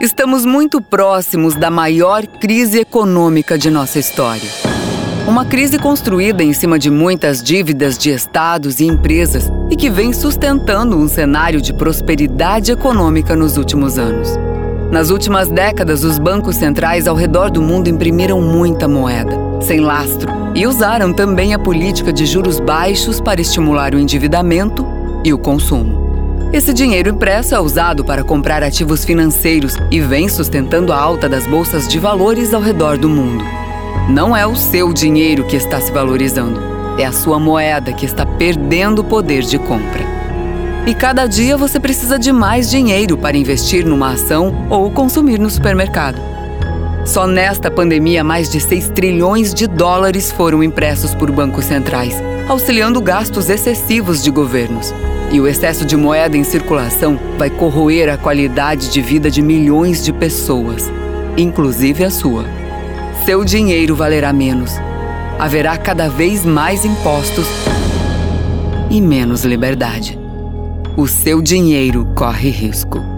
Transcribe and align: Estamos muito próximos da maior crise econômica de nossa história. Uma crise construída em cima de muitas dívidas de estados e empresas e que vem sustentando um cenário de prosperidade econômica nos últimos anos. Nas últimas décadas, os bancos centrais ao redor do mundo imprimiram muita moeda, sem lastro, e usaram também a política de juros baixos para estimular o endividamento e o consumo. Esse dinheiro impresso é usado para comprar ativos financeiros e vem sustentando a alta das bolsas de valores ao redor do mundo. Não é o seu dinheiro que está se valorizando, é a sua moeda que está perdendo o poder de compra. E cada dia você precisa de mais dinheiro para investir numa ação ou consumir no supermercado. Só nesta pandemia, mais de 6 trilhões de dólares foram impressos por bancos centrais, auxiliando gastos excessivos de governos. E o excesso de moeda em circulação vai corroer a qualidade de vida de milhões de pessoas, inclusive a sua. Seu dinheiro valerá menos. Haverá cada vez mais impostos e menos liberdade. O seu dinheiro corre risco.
Estamos 0.00 0.44
muito 0.44 0.80
próximos 0.80 1.56
da 1.56 1.72
maior 1.72 2.24
crise 2.24 2.78
econômica 2.78 3.58
de 3.58 3.68
nossa 3.68 3.98
história. 3.98 4.48
Uma 5.26 5.44
crise 5.44 5.76
construída 5.76 6.40
em 6.40 6.52
cima 6.52 6.78
de 6.78 6.88
muitas 6.88 7.42
dívidas 7.42 7.98
de 7.98 8.10
estados 8.10 8.78
e 8.78 8.86
empresas 8.86 9.50
e 9.68 9.74
que 9.74 9.90
vem 9.90 10.12
sustentando 10.12 10.96
um 10.96 11.08
cenário 11.08 11.60
de 11.60 11.74
prosperidade 11.74 12.70
econômica 12.70 13.34
nos 13.34 13.56
últimos 13.56 13.98
anos. 13.98 14.38
Nas 14.92 15.10
últimas 15.10 15.48
décadas, 15.48 16.04
os 16.04 16.16
bancos 16.16 16.54
centrais 16.54 17.08
ao 17.08 17.16
redor 17.16 17.50
do 17.50 17.60
mundo 17.60 17.88
imprimiram 17.88 18.40
muita 18.40 18.86
moeda, 18.86 19.36
sem 19.60 19.80
lastro, 19.80 20.32
e 20.54 20.64
usaram 20.64 21.12
também 21.12 21.54
a 21.54 21.58
política 21.58 22.12
de 22.12 22.24
juros 22.24 22.60
baixos 22.60 23.20
para 23.20 23.40
estimular 23.40 23.96
o 23.96 23.98
endividamento 23.98 24.86
e 25.24 25.32
o 25.32 25.38
consumo. 25.38 26.07
Esse 26.52 26.72
dinheiro 26.72 27.10
impresso 27.10 27.54
é 27.54 27.60
usado 27.60 28.04
para 28.04 28.24
comprar 28.24 28.62
ativos 28.62 29.04
financeiros 29.04 29.76
e 29.90 30.00
vem 30.00 30.28
sustentando 30.28 30.92
a 30.92 30.96
alta 30.96 31.28
das 31.28 31.46
bolsas 31.46 31.86
de 31.86 31.98
valores 31.98 32.54
ao 32.54 32.60
redor 32.60 32.96
do 32.96 33.08
mundo. 33.08 33.44
Não 34.08 34.34
é 34.34 34.46
o 34.46 34.56
seu 34.56 34.92
dinheiro 34.92 35.44
que 35.44 35.56
está 35.56 35.80
se 35.80 35.92
valorizando, 35.92 36.60
é 36.98 37.04
a 37.04 37.12
sua 37.12 37.38
moeda 37.38 37.92
que 37.92 38.06
está 38.06 38.24
perdendo 38.24 39.00
o 39.00 39.04
poder 39.04 39.42
de 39.42 39.58
compra. 39.58 40.02
E 40.86 40.94
cada 40.94 41.26
dia 41.26 41.54
você 41.56 41.78
precisa 41.78 42.18
de 42.18 42.32
mais 42.32 42.70
dinheiro 42.70 43.18
para 43.18 43.36
investir 43.36 43.84
numa 43.84 44.12
ação 44.12 44.66
ou 44.70 44.90
consumir 44.90 45.38
no 45.38 45.50
supermercado. 45.50 46.18
Só 47.08 47.26
nesta 47.26 47.70
pandemia, 47.70 48.22
mais 48.22 48.50
de 48.50 48.60
6 48.60 48.90
trilhões 48.90 49.54
de 49.54 49.66
dólares 49.66 50.30
foram 50.30 50.62
impressos 50.62 51.14
por 51.14 51.30
bancos 51.32 51.64
centrais, 51.64 52.14
auxiliando 52.46 53.00
gastos 53.00 53.48
excessivos 53.48 54.22
de 54.22 54.30
governos. 54.30 54.92
E 55.32 55.40
o 55.40 55.48
excesso 55.48 55.86
de 55.86 55.96
moeda 55.96 56.36
em 56.36 56.44
circulação 56.44 57.18
vai 57.38 57.48
corroer 57.48 58.10
a 58.10 58.18
qualidade 58.18 58.90
de 58.90 59.00
vida 59.00 59.30
de 59.30 59.40
milhões 59.40 60.04
de 60.04 60.12
pessoas, 60.12 60.92
inclusive 61.34 62.04
a 62.04 62.10
sua. 62.10 62.44
Seu 63.24 63.42
dinheiro 63.42 63.96
valerá 63.96 64.30
menos. 64.30 64.74
Haverá 65.38 65.78
cada 65.78 66.10
vez 66.10 66.44
mais 66.44 66.84
impostos 66.84 67.46
e 68.90 69.00
menos 69.00 69.46
liberdade. 69.46 70.18
O 70.94 71.08
seu 71.08 71.40
dinheiro 71.40 72.06
corre 72.14 72.50
risco. 72.50 73.17